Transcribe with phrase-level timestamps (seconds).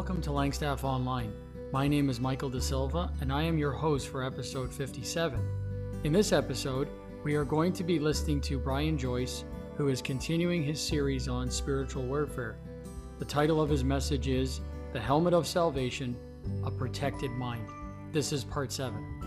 [0.00, 1.30] Welcome to Langstaff Online.
[1.74, 5.38] My name is Michael De Silva, and I am your host for episode 57.
[6.04, 6.88] In this episode,
[7.22, 9.44] we are going to be listening to Brian Joyce,
[9.76, 12.56] who is continuing his series on spiritual warfare.
[13.18, 14.62] The title of his message is
[14.94, 16.16] The Helmet of Salvation
[16.64, 17.68] A Protected Mind.
[18.10, 19.20] This is part 7.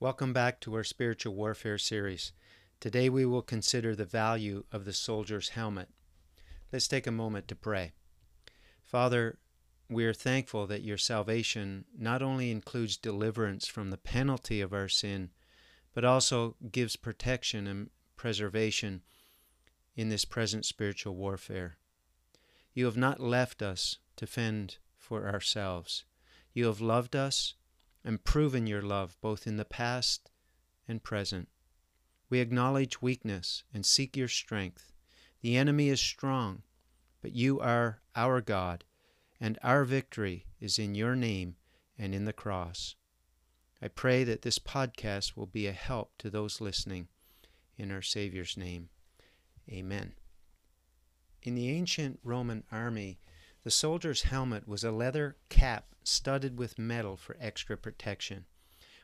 [0.00, 2.32] Welcome back to our spiritual warfare series.
[2.80, 5.88] Today we will consider the value of the soldier's helmet.
[6.72, 7.92] Let's take a moment to pray.
[8.82, 9.38] Father,
[9.88, 14.88] we are thankful that your salvation not only includes deliverance from the penalty of our
[14.88, 15.30] sin,
[15.92, 19.02] but also gives protection and preservation
[19.96, 21.76] in this present spiritual warfare.
[22.72, 26.04] You have not left us to fend for ourselves.
[26.52, 27.54] You have loved us
[28.04, 30.30] and proven your love both in the past
[30.88, 31.48] and present.
[32.30, 34.92] We acknowledge weakness and seek your strength.
[35.42, 36.62] The enemy is strong,
[37.20, 38.84] but you are our God,
[39.40, 41.56] and our victory is in your name
[41.98, 42.96] and in the cross.
[43.82, 47.08] I pray that this podcast will be a help to those listening.
[47.76, 48.88] In our Savior's name,
[49.68, 50.14] amen.
[51.42, 53.18] In the ancient Roman army,
[53.64, 58.44] the soldier's helmet was a leather cap studded with metal for extra protection.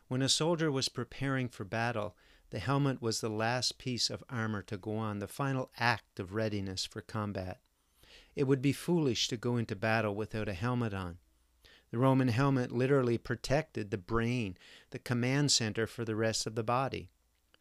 [0.08, 2.16] When a soldier was preparing for battle,
[2.50, 6.34] the helmet was the last piece of armor to go on, the final act of
[6.34, 7.60] readiness for combat.
[8.34, 11.18] It would be foolish to go into battle without a helmet on.
[11.90, 14.56] The Roman helmet literally protected the brain,
[14.90, 17.10] the command center for the rest of the body.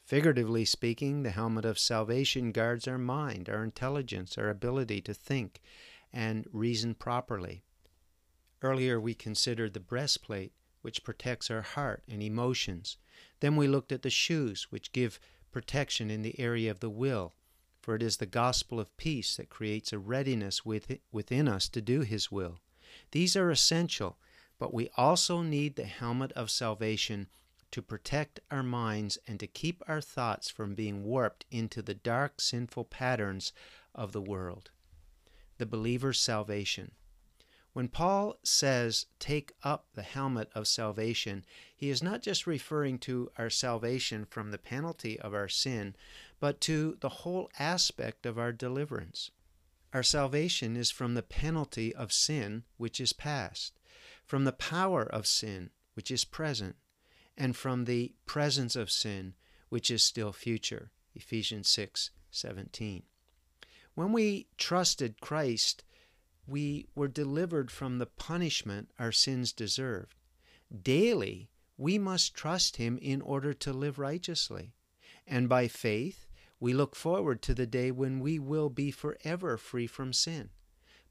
[0.05, 5.61] Figuratively speaking, the helmet of salvation guards our mind, our intelligence, our ability to think
[6.11, 7.63] and reason properly.
[8.61, 12.97] Earlier, we considered the breastplate, which protects our heart and emotions.
[13.39, 15.19] Then we looked at the shoes, which give
[15.51, 17.33] protection in the area of the will,
[17.81, 22.01] for it is the gospel of peace that creates a readiness within us to do
[22.01, 22.59] His will.
[23.11, 24.17] These are essential,
[24.57, 27.27] but we also need the helmet of salvation
[27.71, 32.41] to protect our minds and to keep our thoughts from being warped into the dark,
[32.41, 33.53] sinful patterns
[33.93, 34.71] of the world
[35.59, 36.91] the believer's salvation.
[37.79, 43.31] When Paul says, take up the helmet of salvation, he is not just referring to
[43.37, 45.95] our salvation from the penalty of our sin,
[46.41, 49.31] but to the whole aspect of our deliverance.
[49.93, 53.79] Our salvation is from the penalty of sin, which is past,
[54.25, 56.75] from the power of sin, which is present,
[57.37, 59.35] and from the presence of sin,
[59.69, 60.91] which is still future.
[61.15, 63.03] Ephesians 6 17.
[63.95, 65.85] When we trusted Christ,
[66.49, 70.15] we were delivered from the punishment our sins deserved.
[70.81, 74.73] Daily, we must trust Him in order to live righteously.
[75.27, 76.27] And by faith,
[76.59, 80.49] we look forward to the day when we will be forever free from sin.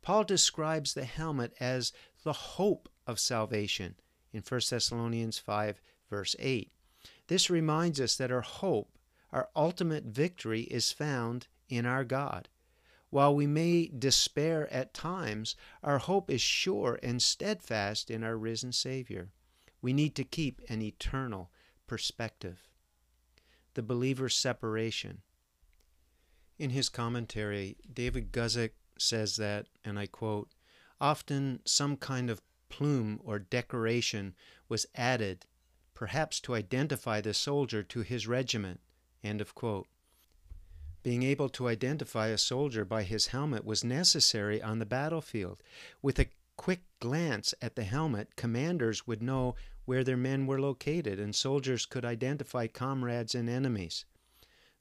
[0.03, 3.94] Paul describes the helmet as the hope of salvation
[4.32, 6.70] in 1 Thessalonians 5, verse 8.
[7.28, 8.99] This reminds us that our hope,
[9.32, 12.49] our ultimate victory, is found in our God.
[13.10, 18.72] While we may despair at times, our hope is sure and steadfast in our risen
[18.72, 19.30] Savior.
[19.80, 21.50] We need to keep an eternal
[21.86, 22.69] perspective.
[23.74, 25.22] The believer's separation.
[26.58, 30.50] In his commentary, David Guzik says that, and I quote,
[31.00, 34.34] often some kind of plume or decoration
[34.69, 35.46] was added,
[35.94, 38.80] perhaps to identify the soldier to his regiment.
[39.22, 39.86] End of quote.
[41.03, 45.62] Being able to identify a soldier by his helmet was necessary on the battlefield.
[46.03, 49.54] With a quick glance at the helmet, commanders would know
[49.84, 54.04] where their men were located, and soldiers could identify comrades and enemies.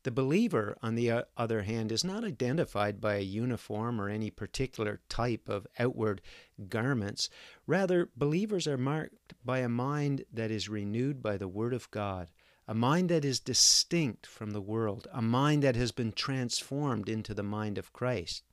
[0.04, 4.30] The believer, on the uh, other hand, is not identified by a uniform or any
[4.30, 6.22] particular type of outward
[6.70, 7.30] garments.
[7.66, 12.30] Rather, believers are marked by a mind that is renewed by the Word of God
[12.68, 17.34] a mind that is distinct from the world, a mind that has been transformed into
[17.34, 18.44] the mind of Christ.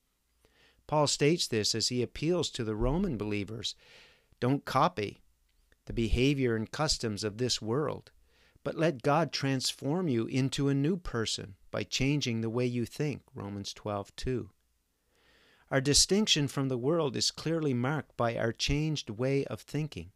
[0.87, 3.75] Paul states this as he appeals to the Roman believers
[4.38, 5.23] don't copy
[5.87, 8.11] the behavior and customs of this world,
[8.62, 13.23] but let God transform you into a new person by changing the way you think.
[13.35, 14.50] Romans 12:2.
[15.71, 20.12] Our distinction from the world is clearly marked by our changed way of thinking.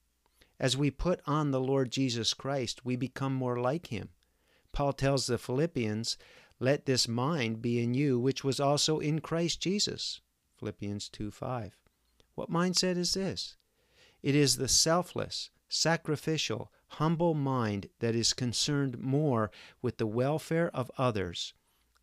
[0.60, 4.10] As we put on the Lord Jesus Christ, we become more like him.
[4.72, 6.16] Paul tells the Philippians,
[6.58, 10.20] Let this mind be in you, which was also in Christ Jesus.
[10.58, 11.76] Philippians 2 5.
[12.34, 13.56] What mindset is this?
[14.22, 19.50] It is the selfless, sacrificial, humble mind that is concerned more
[19.80, 21.54] with the welfare of others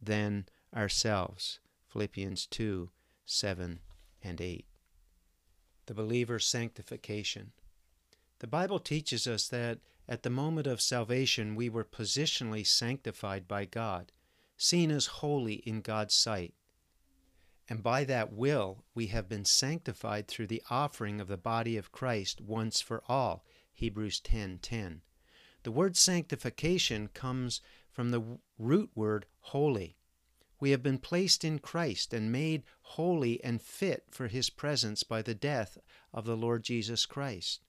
[0.01, 1.59] than ourselves.
[1.89, 2.89] Philippians 2
[3.25, 3.79] 7
[4.21, 4.65] and 8.
[5.87, 7.51] The believer's sanctification.
[8.45, 13.65] The Bible teaches us that at the moment of salvation we were positionally sanctified by
[13.65, 14.11] God,
[14.55, 16.53] seen as holy in God's sight.
[17.67, 21.91] And by that will we have been sanctified through the offering of the body of
[21.91, 23.43] Christ once for all.
[23.73, 24.61] Hebrews 10:10.
[24.61, 25.01] 10.
[25.63, 29.97] The word sanctification comes from the root word holy.
[30.59, 35.23] We have been placed in Christ and made holy and fit for his presence by
[35.23, 35.79] the death
[36.13, 37.63] of the Lord Jesus Christ.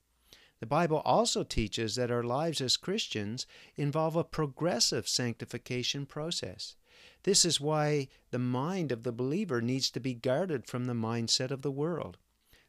[0.58, 6.76] The Bible also teaches that our lives as Christians involve a progressive sanctification process.
[7.24, 11.50] This is why the mind of the believer needs to be guarded from the mindset
[11.50, 12.16] of the world.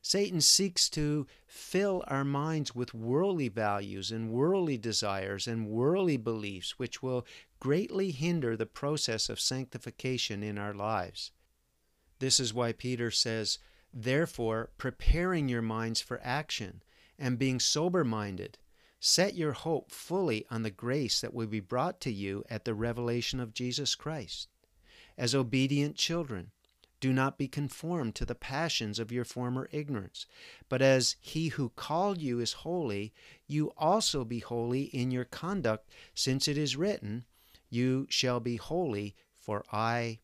[0.01, 6.79] Satan seeks to fill our minds with worldly values and worldly desires and worldly beliefs,
[6.79, 7.25] which will
[7.59, 11.31] greatly hinder the process of sanctification in our lives.
[12.19, 13.59] This is why Peter says,
[13.93, 16.81] Therefore, preparing your minds for action
[17.19, 18.57] and being sober minded,
[18.99, 22.73] set your hope fully on the grace that will be brought to you at the
[22.73, 24.47] revelation of Jesus Christ.
[25.17, 26.51] As obedient children,
[26.99, 30.25] do not be conformed to the passions of your former ignorance,
[30.67, 33.13] but as he who called you is holy,
[33.45, 37.25] you also be holy in your conduct, since it is written,
[37.69, 40.19] You shall be holy, for I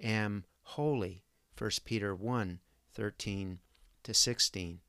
[0.00, 1.22] am holy.
[1.58, 2.60] 1 Peter 1
[2.92, 3.58] 13
[4.02, 4.80] to 16.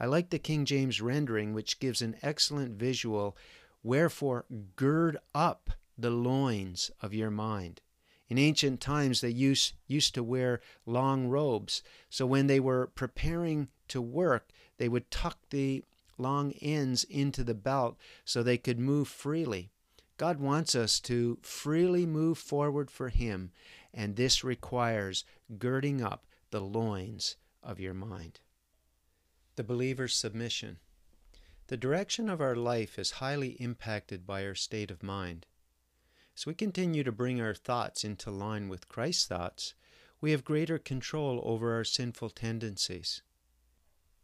[0.00, 3.36] I like the King James rendering, which gives an excellent visual.
[3.82, 7.80] Wherefore, gird up the loins of your mind.
[8.28, 11.82] In ancient times, they used, used to wear long robes.
[12.08, 15.84] So when they were preparing to work, they would tuck the
[16.18, 19.70] long ends into the belt so they could move freely.
[20.16, 23.50] God wants us to freely move forward for Him,
[23.92, 25.24] and this requires
[25.58, 28.40] girding up the loins of your mind
[29.62, 30.76] the believer's submission.
[31.68, 35.46] The direction of our life is highly impacted by our state of mind.
[36.36, 39.74] As we continue to bring our thoughts into line with Christ's thoughts,
[40.20, 43.22] we have greater control over our sinful tendencies.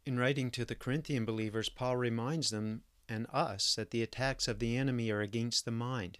[0.05, 4.59] In writing to the Corinthian believers, Paul reminds them and us that the attacks of
[4.59, 6.19] the enemy are against the mind.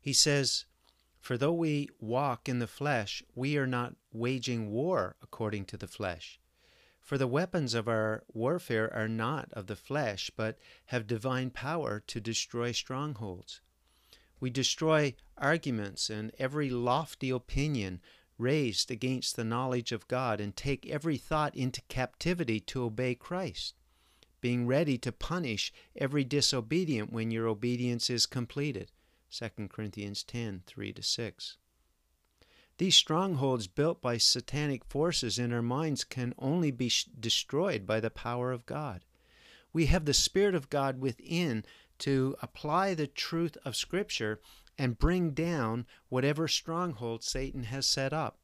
[0.00, 0.64] He says,
[1.20, 5.86] For though we walk in the flesh, we are not waging war according to the
[5.86, 6.37] flesh.
[7.08, 10.58] For the weapons of our warfare are not of the flesh, but
[10.88, 13.62] have divine power to destroy strongholds.
[14.40, 18.02] We destroy arguments and every lofty opinion
[18.36, 23.74] raised against the knowledge of God and take every thought into captivity to obey Christ,
[24.42, 28.92] being ready to punish every disobedient when your obedience is completed.
[29.30, 31.56] 2 Corinthians 10 3 6.
[32.78, 37.98] These strongholds built by satanic forces in our minds can only be sh- destroyed by
[37.98, 39.04] the power of God.
[39.72, 41.64] We have the Spirit of God within
[41.98, 44.40] to apply the truth of Scripture
[44.78, 48.38] and bring down whatever stronghold Satan has set up.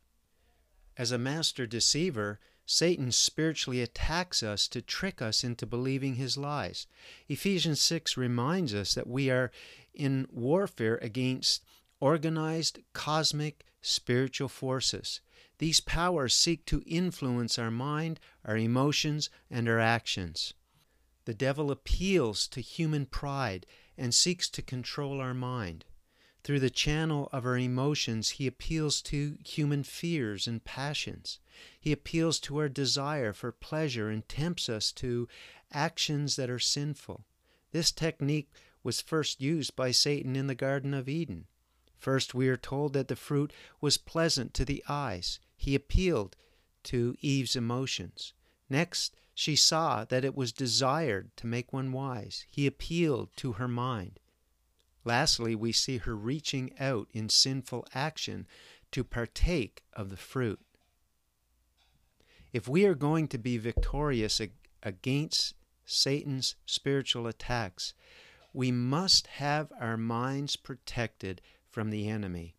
[0.97, 6.89] As a master deceiver, Satan spiritually attacks us to trick us into believing his lies.
[7.29, 9.53] Ephesians 6 reminds us that we are
[9.93, 11.63] in warfare against
[12.01, 15.21] organized cosmic spiritual forces.
[15.59, 20.55] These powers seek to influence our mind, our emotions, and our actions.
[21.27, 25.85] The devil appeals to human pride and seeks to control our mind.
[26.43, 31.39] Through the channel of our emotions, he appeals to human fears and passions.
[31.81, 35.27] He appeals to our desire for pleasure and tempts us to
[35.73, 37.25] actions that are sinful.
[37.71, 38.51] This technique
[38.83, 41.47] was first used by Satan in the Garden of Eden.
[42.05, 45.41] First, we are told that the fruit was pleasant to the eyes.
[45.57, 46.37] He appealed
[46.83, 48.35] to Eve's emotions.
[48.69, 52.45] Next, she saw that it was desired to make one wise.
[52.51, 54.21] He appealed to her mind.
[55.03, 58.47] Lastly, we see her reaching out in sinful action
[58.91, 60.61] to partake of the fruit.
[62.53, 64.43] If we are going to be victorious
[64.83, 65.55] against
[65.87, 67.95] Satan's spiritual attacks,
[68.53, 71.41] we must have our minds protected
[71.75, 72.55] from the enemy.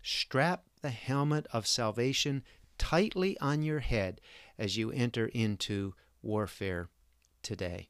[0.00, 2.44] Strap the helmet of salvation
[2.78, 4.20] tightly on your head
[4.56, 6.88] as you enter into warfare
[7.42, 7.88] today.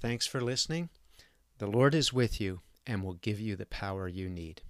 [0.00, 0.88] Thanks for listening.
[1.58, 4.62] The Lord is with you and will give you the power you need.